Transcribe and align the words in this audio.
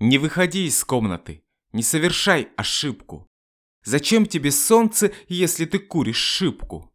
Не 0.00 0.18
выходи 0.18 0.66
из 0.66 0.84
комнаты, 0.84 1.42
не 1.72 1.82
совершай 1.82 2.50
ошибку. 2.56 3.28
Зачем 3.82 4.26
тебе 4.26 4.52
солнце, 4.52 5.12
если 5.26 5.64
ты 5.64 5.80
куришь 5.80 6.18
шибку? 6.18 6.94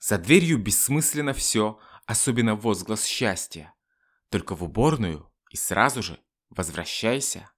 За 0.00 0.18
дверью 0.18 0.58
бессмысленно 0.58 1.34
все, 1.34 1.78
особенно 2.04 2.56
возглас 2.56 3.04
счастья. 3.04 3.72
Только 4.28 4.56
в 4.56 4.64
уборную 4.64 5.30
и 5.50 5.56
сразу 5.56 6.02
же 6.02 6.18
возвращайся. 6.50 7.48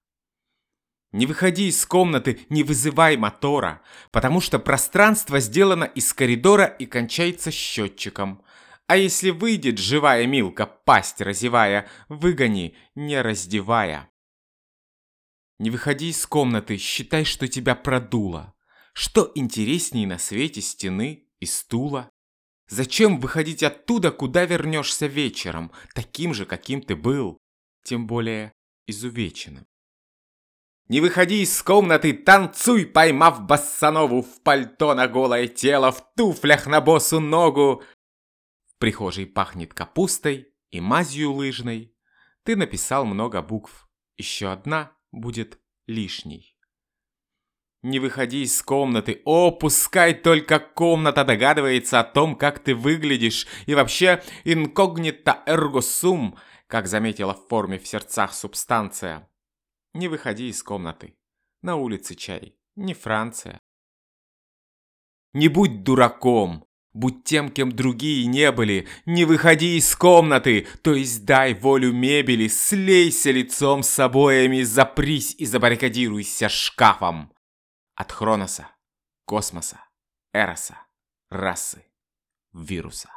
Не 1.11 1.25
выходи 1.25 1.67
из 1.67 1.83
комнаты, 1.83 2.45
не 2.49 2.61
вызывай 2.61 3.17
мотора, 3.17 3.81
потому 4.11 4.39
что 4.39 4.59
пространство 4.59 5.39
сделано 5.39 5.85
из 5.85 6.13
коридора 6.13 6.65
и 6.65 6.85
кончается 6.85 7.49
счетчиком. 7.49 8.43
А 8.85 8.97
если 8.97 9.31
выйдет 9.31 9.79
живая 9.79 10.27
Милка, 10.27 10.67
пасть 10.67 11.21
разевая, 11.21 11.87
выгони, 12.07 12.77
не 12.93 13.19
раздевая. 13.19 14.11
Не 15.57 15.69
выходи 15.69 16.09
из 16.09 16.25
комнаты, 16.25 16.77
считай, 16.77 17.23
что 17.23 17.47
тебя 17.47 17.75
продуло. 17.75 18.53
Что 18.93 19.31
интересней 19.35 20.05
на 20.05 20.17
свете 20.17 20.59
стены 20.61 21.29
и 21.39 21.45
стула? 21.45 22.09
Зачем 22.67 23.19
выходить 23.19 23.63
оттуда, 23.63 24.11
куда 24.11 24.45
вернешься 24.45 25.05
вечером, 25.05 25.71
таким 25.93 26.33
же, 26.33 26.45
каким 26.45 26.81
ты 26.81 26.95
был, 26.95 27.37
тем 27.83 28.05
более 28.05 28.51
изувеченным? 28.87 29.65
Не 30.87 30.99
выходи 30.99 31.41
из 31.41 31.63
комнаты, 31.63 32.13
танцуй, 32.13 32.85
поймав 32.85 33.41
бассанову 33.41 34.23
в 34.23 34.41
пальто 34.43 34.93
на 34.93 35.07
голое 35.07 35.47
тело, 35.47 35.91
в 35.91 36.13
туфлях 36.15 36.67
на 36.67 36.81
босу 36.81 37.19
ногу. 37.19 37.81
В 38.67 38.77
прихожей 38.77 39.25
пахнет 39.25 39.73
капустой 39.73 40.53
и 40.69 40.81
мазью 40.81 41.31
лыжной. 41.31 41.95
Ты 42.43 42.55
написал 42.55 43.05
много 43.05 43.41
букв, 43.41 43.87
еще 44.17 44.51
одна 44.51 44.94
будет 45.15 45.59
лишней. 45.87 46.55
Не 47.81 47.99
выходи 47.99 48.43
из 48.43 48.61
комнаты, 48.63 49.21
о, 49.25 49.51
пускай 49.51 50.15
только 50.15 50.59
комната 50.59 51.23
догадывается 51.23 51.99
о 51.99 52.03
том, 52.03 52.35
как 52.35 52.59
ты 52.59 52.73
выглядишь, 52.73 53.45
и 53.67 53.75
вообще 53.75 54.23
инкогнито 54.43 55.43
эрго 55.45 55.81
сум, 55.81 56.35
как 56.67 56.87
заметила 56.87 57.35
в 57.35 57.47
форме 57.47 57.77
в 57.77 57.87
сердцах 57.87 58.33
субстанция. 58.33 59.29
Не 59.93 60.07
выходи 60.07 60.49
из 60.49 60.63
комнаты. 60.63 61.15
На 61.61 61.75
улице 61.75 62.15
чай. 62.15 62.57
Не 62.75 62.93
Франция. 62.93 63.61
Не 65.33 65.47
будь 65.47 65.83
дураком. 65.83 66.65
Будь 66.95 67.25
тем, 67.25 67.49
кем 67.49 67.73
другие 67.73 68.25
не 68.25 68.53
были. 68.53 68.87
Не 69.05 69.25
выходи 69.25 69.77
из 69.77 69.93
комнаты. 69.97 70.65
То 70.81 70.93
есть 70.93 71.25
дай 71.25 71.53
волю 71.53 71.91
мебели. 71.91 72.47
Слейся 72.47 73.31
лицом 73.31 73.83
с 73.83 73.99
обоями. 73.99 74.61
Запрись 74.61 75.35
и 75.37 75.45
забаррикадируйся 75.45 76.47
шкафом. 76.47 77.33
От 77.95 78.13
Хроноса, 78.13 78.69
космоса, 79.25 79.81
Эроса, 80.31 80.77
расы, 81.29 81.83
вируса. 82.53 83.09